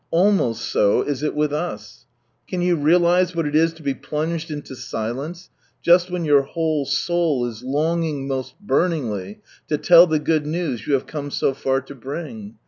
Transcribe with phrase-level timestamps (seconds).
[0.09, 2.07] Almost so is it with us.
[2.47, 5.51] Can you realize what it is to be plunged into silence
[5.83, 10.93] just when yovir whole soul is longing most burningly to tell the good news you
[10.93, 12.55] have come so far to bring